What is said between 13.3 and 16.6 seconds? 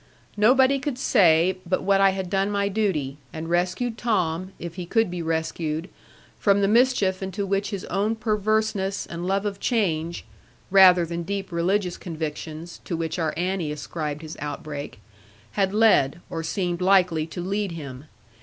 Annie ascribed his outbreak) had led, or